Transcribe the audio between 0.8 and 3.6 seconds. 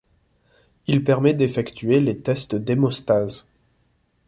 Il permet d'effectuer les tests d'hémostase.